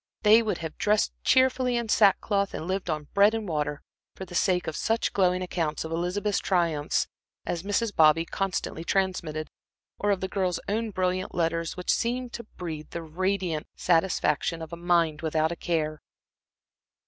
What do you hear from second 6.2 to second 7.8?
triumphs as